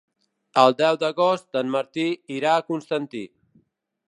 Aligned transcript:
El 0.61 0.75
deu 0.79 0.97
d'agost 1.03 1.59
en 1.63 1.71
Martí 1.77 2.09
irà 2.39 2.55
a 2.57 2.65
Constantí. 2.71 3.27